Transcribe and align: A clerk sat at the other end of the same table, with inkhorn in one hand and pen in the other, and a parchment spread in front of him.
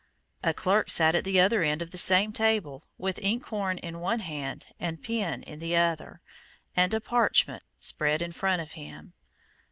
A 0.43 0.51
clerk 0.51 0.89
sat 0.89 1.13
at 1.13 1.25
the 1.25 1.39
other 1.39 1.61
end 1.61 1.83
of 1.83 1.91
the 1.91 1.97
same 1.99 2.33
table, 2.33 2.85
with 2.97 3.19
inkhorn 3.21 3.77
in 3.77 3.99
one 3.99 4.21
hand 4.21 4.65
and 4.79 5.03
pen 5.03 5.43
in 5.43 5.59
the 5.59 5.75
other, 5.75 6.21
and 6.75 6.91
a 6.95 6.99
parchment 6.99 7.61
spread 7.79 8.19
in 8.23 8.31
front 8.31 8.63
of 8.63 8.71
him. 8.71 9.13